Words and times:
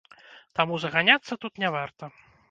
Таму 0.59 0.79
заганяцца 0.85 1.37
тут 1.43 1.61
не 1.65 1.69
варта. 1.75 2.09